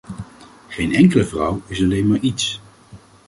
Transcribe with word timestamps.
Geen 0.67 0.93
enkele 0.93 1.25
vrouw 1.25 1.61
is 1.67 1.79
"alleen 1.81 2.07
maar” 2.07 2.19
iets. 2.19 2.59